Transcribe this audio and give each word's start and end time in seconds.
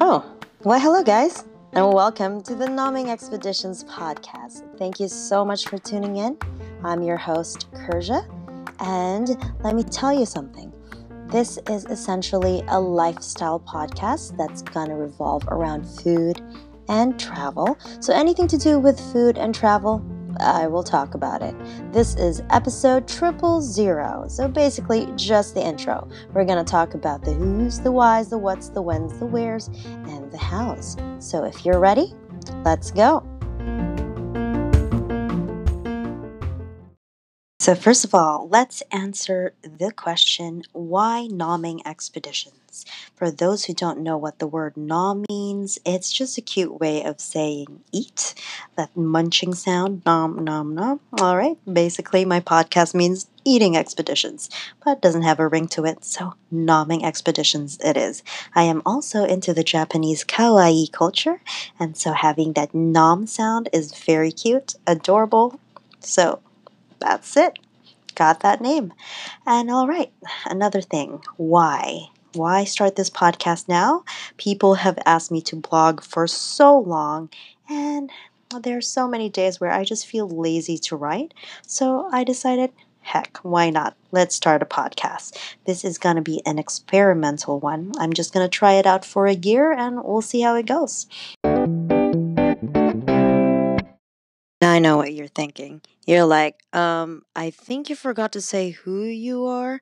Oh, 0.00 0.24
well, 0.64 0.80
hello, 0.80 1.04
guys, 1.04 1.44
and 1.74 1.94
welcome 1.94 2.42
to 2.42 2.56
the 2.56 2.66
Nomming 2.66 3.08
Expeditions 3.08 3.84
podcast. 3.84 4.64
Thank 4.76 4.98
you 4.98 5.06
so 5.06 5.44
much 5.44 5.68
for 5.68 5.78
tuning 5.78 6.16
in. 6.16 6.36
I'm 6.82 7.04
your 7.04 7.16
host, 7.16 7.70
Kerzia, 7.72 8.26
and 8.80 9.28
let 9.62 9.76
me 9.76 9.84
tell 9.84 10.12
you 10.12 10.26
something. 10.26 10.72
This 11.28 11.60
is 11.70 11.84
essentially 11.84 12.64
a 12.66 12.80
lifestyle 12.80 13.60
podcast 13.60 14.36
that's 14.36 14.62
gonna 14.62 14.96
revolve 14.96 15.46
around 15.46 15.84
food 15.84 16.42
and 16.88 17.16
travel. 17.20 17.78
So, 18.00 18.12
anything 18.12 18.48
to 18.48 18.58
do 18.58 18.80
with 18.80 18.98
food 19.12 19.38
and 19.38 19.54
travel, 19.54 20.04
I 20.40 20.66
will 20.66 20.82
talk 20.82 21.14
about 21.14 21.42
it. 21.42 21.54
This 21.92 22.14
is 22.16 22.42
episode 22.50 23.08
triple 23.08 23.60
zero. 23.60 24.26
So 24.28 24.48
basically, 24.48 25.08
just 25.16 25.54
the 25.54 25.62
intro. 25.64 26.08
We're 26.32 26.44
going 26.44 26.64
to 26.64 26.70
talk 26.70 26.94
about 26.94 27.24
the 27.24 27.32
who's, 27.32 27.80
the 27.80 27.92
whys, 27.92 28.28
the 28.28 28.38
what's, 28.38 28.68
the 28.68 28.82
when's, 28.82 29.18
the 29.18 29.26
where's, 29.26 29.68
and 29.86 30.30
the 30.30 30.38
how's. 30.38 30.96
So 31.18 31.44
if 31.44 31.64
you're 31.64 31.80
ready, 31.80 32.14
let's 32.64 32.90
go. 32.90 33.26
So, 37.60 37.74
first 37.74 38.04
of 38.04 38.14
all, 38.14 38.48
let's 38.48 38.82
answer 38.92 39.52
the 39.60 39.92
question 39.92 40.62
why 40.72 41.28
nomming 41.30 41.80
expeditions? 41.84 42.67
For 43.14 43.30
those 43.30 43.64
who 43.64 43.74
don't 43.74 44.00
know 44.00 44.16
what 44.16 44.38
the 44.38 44.46
word 44.46 44.76
nom 44.76 45.24
means, 45.28 45.78
it's 45.84 46.12
just 46.12 46.38
a 46.38 46.42
cute 46.42 46.80
way 46.80 47.04
of 47.04 47.20
saying 47.20 47.82
eat, 47.92 48.34
that 48.76 48.96
munching 48.96 49.54
sound, 49.54 50.02
nom, 50.04 50.44
nom, 50.44 50.74
nom. 50.74 51.00
All 51.20 51.36
right, 51.36 51.56
basically, 51.70 52.24
my 52.24 52.40
podcast 52.40 52.94
means 52.94 53.26
eating 53.44 53.76
expeditions, 53.76 54.50
but 54.84 55.00
doesn't 55.00 55.22
have 55.22 55.40
a 55.40 55.48
ring 55.48 55.68
to 55.68 55.84
it, 55.84 56.04
so 56.04 56.34
nomming 56.52 57.02
expeditions 57.02 57.78
it 57.82 57.96
is. 57.96 58.22
I 58.54 58.64
am 58.64 58.82
also 58.84 59.24
into 59.24 59.54
the 59.54 59.64
Japanese 59.64 60.24
kawaii 60.24 60.90
culture, 60.92 61.40
and 61.80 61.96
so 61.96 62.12
having 62.12 62.52
that 62.52 62.74
nom 62.74 63.26
sound 63.26 63.68
is 63.72 63.94
very 63.94 64.32
cute, 64.32 64.74
adorable. 64.86 65.58
So, 66.00 66.40
that's 67.00 67.36
it. 67.36 67.58
Got 68.14 68.40
that 68.40 68.60
name. 68.60 68.92
And 69.46 69.70
all 69.70 69.86
right, 69.86 70.12
another 70.44 70.80
thing. 70.80 71.22
Why? 71.36 72.08
Why 72.38 72.62
start 72.62 72.94
this 72.94 73.10
podcast 73.10 73.66
now? 73.66 74.04
People 74.36 74.74
have 74.74 74.96
asked 75.04 75.32
me 75.32 75.42
to 75.42 75.56
blog 75.56 76.00
for 76.02 76.28
so 76.28 76.78
long, 76.78 77.30
and 77.68 78.12
there 78.62 78.76
are 78.78 78.80
so 78.80 79.08
many 79.08 79.28
days 79.28 79.58
where 79.58 79.72
I 79.72 79.82
just 79.82 80.06
feel 80.06 80.28
lazy 80.28 80.78
to 80.78 80.94
write. 80.94 81.34
So 81.66 82.08
I 82.12 82.22
decided, 82.22 82.70
heck, 83.00 83.38
why 83.38 83.70
not? 83.70 83.96
Let's 84.12 84.36
start 84.36 84.62
a 84.62 84.66
podcast. 84.66 85.36
This 85.64 85.84
is 85.84 85.98
going 85.98 86.14
to 86.14 86.22
be 86.22 86.40
an 86.46 86.60
experimental 86.60 87.58
one. 87.58 87.90
I'm 87.98 88.12
just 88.12 88.32
going 88.32 88.48
to 88.48 88.56
try 88.56 88.74
it 88.74 88.86
out 88.86 89.04
for 89.04 89.26
a 89.26 89.34
year 89.34 89.72
and 89.72 89.96
we'll 90.04 90.22
see 90.22 90.42
how 90.42 90.54
it 90.54 90.66
goes. 90.66 91.08
I 94.62 94.78
know 94.78 94.96
what 94.96 95.12
you're 95.12 95.26
thinking. 95.26 95.80
You're 96.08 96.24
like, 96.24 96.62
um, 96.72 97.20
I 97.36 97.50
think 97.50 97.90
you 97.90 97.94
forgot 97.94 98.32
to 98.32 98.40
say 98.40 98.70
who 98.70 99.02
you 99.04 99.44
are. 99.44 99.78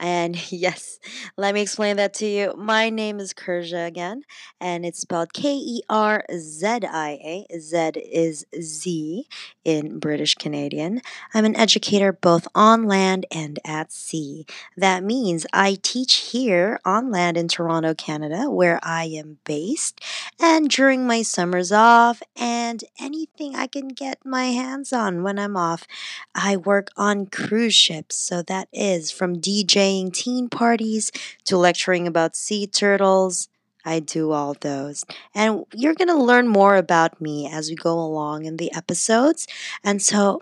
And 0.00 0.34
yes, 0.52 0.98
let 1.36 1.54
me 1.54 1.60
explain 1.62 1.98
that 1.98 2.14
to 2.14 2.26
you. 2.26 2.52
My 2.56 2.90
name 2.90 3.20
is 3.20 3.32
Kerzia 3.32 3.86
again, 3.86 4.22
and 4.60 4.84
it's 4.84 4.98
spelled 4.98 5.32
K 5.32 5.54
E 5.54 5.82
R 5.88 6.24
Z 6.36 6.66
I 6.66 7.46
A. 7.52 7.58
Z 7.60 7.90
is 8.10 8.44
Z 8.60 9.28
in 9.64 10.00
British 10.00 10.34
Canadian. 10.34 11.00
I'm 11.32 11.44
an 11.44 11.54
educator 11.54 12.12
both 12.12 12.48
on 12.56 12.84
land 12.88 13.26
and 13.30 13.60
at 13.64 13.92
sea. 13.92 14.46
That 14.76 15.04
means 15.04 15.46
I 15.52 15.76
teach 15.80 16.14
here 16.32 16.80
on 16.84 17.12
land 17.12 17.36
in 17.36 17.46
Toronto, 17.46 17.94
Canada, 17.94 18.50
where 18.50 18.80
I 18.82 19.04
am 19.04 19.38
based, 19.44 20.00
and 20.40 20.68
during 20.68 21.06
my 21.06 21.22
summers 21.22 21.70
off, 21.72 22.22
and 22.36 22.82
anything 23.00 23.54
I 23.56 23.66
can 23.66 23.88
get 23.88 24.18
my 24.24 24.46
hands 24.46 24.92
on 24.92 25.22
when 25.22 25.38
I'm 25.38 25.56
off 25.56 25.67
off, 25.68 25.86
I 26.34 26.56
work 26.56 26.88
on 26.96 27.26
cruise 27.26 27.74
ships. 27.74 28.16
So 28.16 28.42
that 28.42 28.68
is 28.72 29.10
from 29.10 29.40
DJing 29.40 30.12
teen 30.12 30.48
parties 30.48 31.10
to 31.44 31.56
lecturing 31.56 32.06
about 32.06 32.36
sea 32.36 32.66
turtles. 32.66 33.48
I 33.84 34.00
do 34.00 34.32
all 34.32 34.54
those. 34.60 35.04
And 35.34 35.64
you're 35.74 35.94
going 35.94 36.08
to 36.08 36.22
learn 36.22 36.48
more 36.48 36.76
about 36.76 37.20
me 37.20 37.48
as 37.50 37.70
we 37.70 37.76
go 37.76 37.98
along 37.98 38.44
in 38.44 38.56
the 38.56 38.72
episodes. 38.74 39.46
And 39.82 40.02
so 40.02 40.40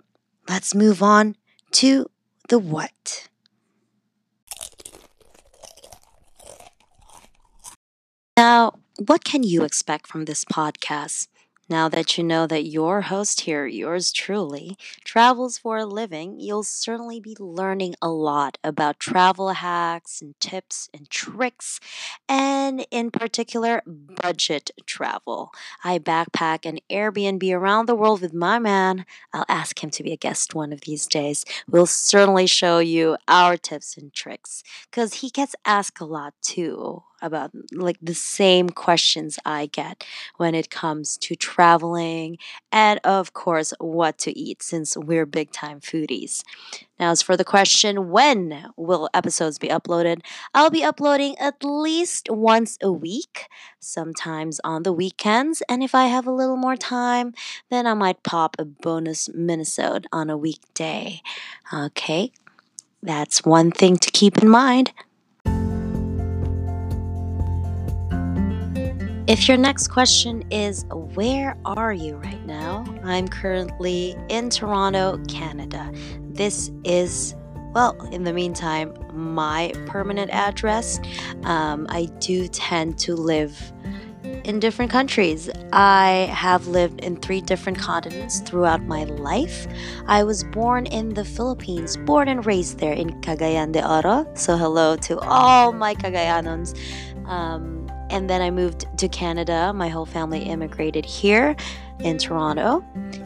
let's 0.49 0.75
move 0.75 1.01
on 1.01 1.35
to 1.73 2.07
the 2.49 2.59
what. 2.59 3.29
Now, 8.35 8.73
what 9.05 9.23
can 9.23 9.43
you 9.43 9.63
expect 9.63 10.07
from 10.07 10.25
this 10.25 10.45
podcast? 10.45 11.27
Now 11.69 11.89
that 11.89 12.17
you 12.17 12.23
know 12.23 12.47
that 12.47 12.65
your 12.65 13.01
host 13.01 13.41
here, 13.41 13.65
yours 13.65 14.13
truly, 14.13 14.77
travels 15.03 15.57
for 15.57 15.77
a 15.77 15.85
living, 15.85 16.39
you'll 16.39 16.63
certainly 16.63 17.19
be 17.19 17.35
learning 17.39 17.95
a 18.01 18.09
lot 18.09 18.57
about 18.63 18.99
travel 18.99 19.49
hacks 19.49 20.21
and 20.21 20.39
tips 20.39 20.89
and 20.93 21.09
tricks, 21.09 21.79
and 22.29 22.85
in 22.89 23.11
particular, 23.11 23.83
budget 23.85 24.71
travel. 24.85 25.51
I 25.83 25.99
backpack 25.99 26.59
and 26.63 26.81
Airbnb 26.89 27.53
around 27.53 27.87
the 27.87 27.95
world 27.95 28.21
with 28.21 28.33
my 28.33 28.59
man. 28.59 29.05
I'll 29.33 29.45
ask 29.49 29.83
him 29.83 29.89
to 29.91 30.03
be 30.03 30.13
a 30.13 30.17
guest 30.17 30.55
one 30.55 30.71
of 30.71 30.81
these 30.81 31.05
days. 31.05 31.43
We'll 31.69 31.85
certainly 31.85 32.47
show 32.47 32.79
you 32.79 33.17
our 33.27 33.57
tips 33.57 33.97
and 33.97 34.13
tricks 34.13 34.63
because 34.89 35.15
he 35.15 35.29
gets 35.29 35.55
asked 35.65 35.99
a 35.99 36.05
lot 36.05 36.33
too 36.41 37.03
about 37.21 37.51
like 37.71 37.97
the 38.01 38.13
same 38.13 38.69
questions 38.69 39.39
I 39.45 39.67
get 39.67 40.03
when 40.37 40.55
it 40.55 40.69
comes 40.69 41.17
to 41.17 41.35
traveling 41.35 42.37
and 42.71 42.99
of 43.03 43.33
course 43.33 43.73
what 43.79 44.17
to 44.19 44.37
eat 44.37 44.61
since 44.61 44.95
we're 44.95 45.25
big 45.25 45.51
time 45.51 45.79
foodies. 45.79 46.43
Now 46.99 47.11
as 47.11 47.21
for 47.21 47.37
the 47.37 47.43
question 47.43 48.09
when 48.09 48.71
will 48.75 49.09
episodes 49.13 49.57
be 49.57 49.67
uploaded? 49.67 50.21
I'll 50.53 50.69
be 50.69 50.83
uploading 50.83 51.37
at 51.37 51.63
least 51.63 52.29
once 52.29 52.77
a 52.81 52.91
week, 52.91 53.47
sometimes 53.79 54.59
on 54.63 54.83
the 54.83 54.93
weekends, 54.93 55.61
and 55.69 55.83
if 55.83 55.93
I 55.93 56.05
have 56.05 56.27
a 56.27 56.31
little 56.31 56.57
more 56.57 56.75
time, 56.75 57.33
then 57.69 57.85
I 57.85 57.93
might 57.93 58.23
pop 58.23 58.55
a 58.57 58.65
bonus 58.65 59.27
minisode 59.29 60.05
on 60.11 60.29
a 60.29 60.37
weekday. 60.37 61.21
Okay? 61.73 62.31
That's 63.01 63.45
one 63.45 63.71
thing 63.71 63.97
to 63.97 64.11
keep 64.11 64.39
in 64.39 64.49
mind. 64.49 64.91
If 69.27 69.49
your 69.49 69.57
next 69.57 69.89
question 69.89 70.45
is, 70.51 70.85
Where 70.89 71.57
are 71.65 71.91
you 71.91 72.15
right 72.15 72.45
now? 72.45 72.85
I'm 73.03 73.27
currently 73.27 74.15
in 74.29 74.49
Toronto, 74.49 75.21
Canada. 75.27 75.91
This 76.31 76.71
is, 76.85 77.35
well, 77.73 77.99
in 78.13 78.23
the 78.23 78.31
meantime, 78.31 78.93
my 79.11 79.73
permanent 79.85 80.31
address. 80.31 81.01
Um, 81.43 81.87
I 81.89 82.05
do 82.19 82.47
tend 82.47 82.99
to 82.99 83.15
live 83.15 83.73
in 84.45 84.61
different 84.61 84.91
countries. 84.91 85.49
I 85.73 86.29
have 86.31 86.67
lived 86.67 87.01
in 87.01 87.17
three 87.17 87.41
different 87.41 87.79
continents 87.79 88.39
throughout 88.39 88.83
my 88.83 89.03
life. 89.03 89.67
I 90.07 90.23
was 90.23 90.45
born 90.45 90.85
in 90.85 91.15
the 91.15 91.25
Philippines, 91.25 91.97
born 91.97 92.29
and 92.29 92.45
raised 92.45 92.79
there 92.79 92.93
in 92.93 93.09
Cagayan 93.19 93.73
de 93.73 93.85
Oro. 93.85 94.25
So, 94.35 94.55
hello 94.55 94.95
to 94.95 95.19
all 95.19 95.73
my 95.73 95.95
Cagayanons. 95.95 96.79
Um, 97.25 97.86
and 98.09 98.29
then 98.29 98.41
I 98.41 98.51
moved 98.51 98.85
to 98.97 99.07
Canada. 99.07 99.73
My 99.73 99.89
whole 99.89 100.05
family 100.05 100.43
immigrated 100.43 101.05
here 101.05 101.55
in 101.99 102.17
Toronto. 102.17 102.83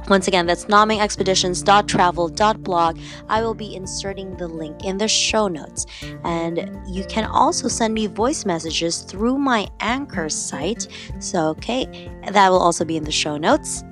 Once 0.08 0.26
again, 0.26 0.46
that's 0.46 0.64
nommingexpeditions.travel.blog. 0.66 2.98
I 3.28 3.42
will 3.42 3.54
be 3.54 3.74
inserting 3.74 4.36
the 4.36 4.48
link 4.48 4.84
in 4.84 4.98
the 4.98 5.08
show 5.08 5.48
notes. 5.48 5.86
And 6.24 6.78
you 6.88 7.04
can 7.04 7.24
also 7.24 7.68
send 7.68 7.94
me 7.94 8.08
voice 8.08 8.44
messages 8.44 9.02
through 9.02 9.38
my 9.38 9.68
Anchor 9.80 10.28
site. 10.28 10.88
So, 11.20 11.50
okay, 11.50 12.10
that 12.32 12.50
will 12.50 12.58
also 12.58 12.84
be 12.84 12.96
in 12.96 13.04
the 13.04 13.12
show 13.12 13.36
notes. 13.36 13.84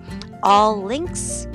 All 0.43 0.83
links 0.83 1.47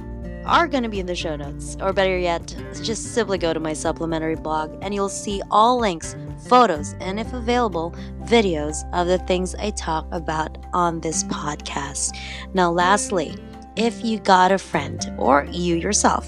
are 0.45 0.67
going 0.67 0.83
to 0.83 0.89
be 0.89 0.99
in 0.99 1.05
the 1.05 1.15
show 1.15 1.35
notes. 1.35 1.77
Or 1.81 1.93
better 1.93 2.17
yet, 2.17 2.55
just 2.81 3.13
simply 3.13 3.37
go 3.37 3.53
to 3.53 3.59
my 3.59 3.73
supplementary 3.73 4.35
blog 4.35 4.77
and 4.81 4.93
you'll 4.93 5.09
see 5.09 5.41
all 5.51 5.79
links, 5.79 6.15
photos, 6.47 6.95
and 6.99 7.19
if 7.19 7.33
available, 7.33 7.95
videos 8.23 8.83
of 8.93 9.07
the 9.07 9.17
things 9.19 9.55
I 9.55 9.71
talk 9.71 10.07
about 10.11 10.57
on 10.73 11.01
this 11.01 11.23
podcast. 11.25 12.17
Now, 12.53 12.71
lastly, 12.71 13.35
if 13.75 14.03
you 14.03 14.19
got 14.19 14.51
a 14.51 14.57
friend 14.57 15.13
or 15.17 15.47
you 15.51 15.75
yourself 15.75 16.27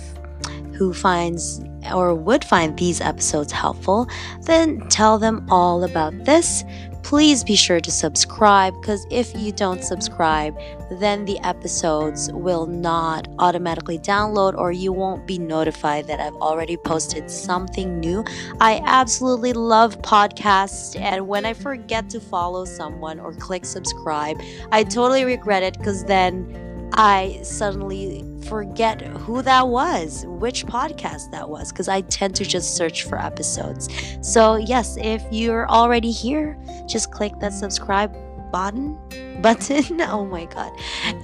who 0.74 0.94
finds 0.94 1.62
or 1.94 2.14
would 2.14 2.44
find 2.44 2.78
these 2.78 3.02
episodes 3.02 3.52
helpful, 3.52 4.08
then 4.42 4.80
tell 4.90 5.18
them 5.18 5.46
all 5.50 5.84
about 5.84 6.25
this. 6.25 6.64
Please 7.07 7.42
be 7.42 7.56
sure 7.56 7.80
to 7.80 7.89
subscribe 7.89 8.74
because 8.81 9.07
if 9.09 9.33
you 9.33 9.54
don't 9.54 9.81
subscribe, 9.81 10.59
then 10.92 11.24
the 11.24 11.39
episodes 11.39 12.30
will 12.33 12.65
not 12.65 13.30
automatically 13.39 13.98
download 13.98 14.57
or 14.57 14.74
you 14.74 14.92
won't 14.92 15.25
be 15.25 15.39
notified 15.39 16.06
that 16.07 16.19
I've 16.19 16.36
already 16.36 16.75
posted 16.75 17.31
something 17.31 18.01
new. 18.01 18.25
I 18.59 18.81
absolutely 18.83 19.54
love 19.54 20.01
podcasts, 20.01 21.00
and 21.00 21.30
when 21.30 21.45
I 21.45 21.54
forget 21.54 22.09
to 22.09 22.19
follow 22.19 22.65
someone 22.65 23.21
or 23.21 23.31
click 23.31 23.63
subscribe, 23.63 24.42
I 24.74 24.83
totally 24.83 25.24
regret 25.24 25.63
it 25.63 25.77
because 25.77 26.04
then 26.04 26.89
I 26.94 27.39
suddenly 27.44 28.25
forget 28.48 29.01
who 29.01 29.42
that 29.42 29.68
was, 29.68 30.25
which 30.27 30.65
podcast 30.65 31.31
that 31.31 31.50
was, 31.50 31.71
because 31.71 31.88
I 31.88 32.01
tend 32.01 32.36
to 32.38 32.45
just 32.45 32.75
search 32.75 33.04
for 33.04 33.19
episodes. 33.19 33.89
So, 34.21 34.56
yes, 34.56 34.98
if 34.98 35.24
you're 35.31 35.69
already 35.69 36.12
here, 36.12 36.57
just 36.88 37.12
click 37.12 37.34
that 37.39 37.54
subscribe 37.54 38.16
button 38.51 38.98
button. 39.42 40.01
oh 40.01 40.25
my 40.25 40.45
god. 40.45 40.72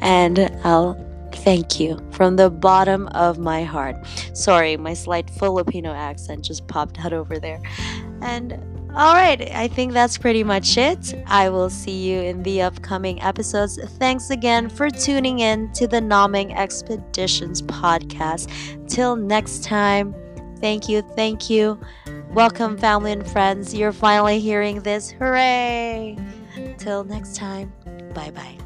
And 0.01 0.39
I'll 0.63 0.97
thank 1.31 1.79
you 1.79 1.99
from 2.11 2.35
the 2.35 2.49
bottom 2.49 3.07
of 3.09 3.39
my 3.39 3.63
heart. 3.63 3.95
Sorry, 4.33 4.77
my 4.77 4.93
slight 4.93 5.29
Filipino 5.29 5.91
accent 5.91 6.45
just 6.45 6.67
popped 6.67 7.03
out 7.03 7.13
over 7.13 7.39
there. 7.39 7.61
And 8.21 8.53
all 8.95 9.15
right, 9.15 9.41
I 9.53 9.67
think 9.69 9.93
that's 9.93 10.19
pretty 10.19 10.43
much 10.43 10.77
it. 10.77 11.15
I 11.25 11.49
will 11.49 11.71
see 11.71 12.11
you 12.11 12.21
in 12.21 12.43
the 12.43 12.61
upcoming 12.61 13.19
episodes. 13.23 13.79
Thanks 13.97 14.29
again 14.29 14.69
for 14.69 14.91
tuning 14.91 15.39
in 15.39 15.71
to 15.73 15.87
the 15.87 15.99
Nomming 15.99 16.55
Expeditions 16.55 17.63
podcast. 17.63 18.87
Till 18.87 19.15
next 19.15 19.63
time, 19.63 20.13
thank 20.59 20.87
you, 20.87 21.01
thank 21.15 21.49
you. 21.49 21.79
Welcome, 22.33 22.79
family 22.79 23.11
and 23.11 23.27
friends. 23.29 23.75
You're 23.75 23.91
finally 23.91 24.39
hearing 24.39 24.81
this. 24.81 25.11
Hooray! 25.11 26.17
Till 26.79 27.03
next 27.03 27.35
time, 27.35 27.71
bye 28.15 28.31
bye. 28.31 28.57